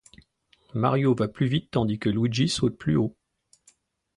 Mario 0.73 1.13
va 1.13 1.27
plus 1.27 1.45
vite 1.45 1.69
tandis 1.69 1.99
que 1.99 2.09
Luigi 2.09 2.49
saute 2.49 2.75
plus 2.75 2.95
haut. 2.95 3.15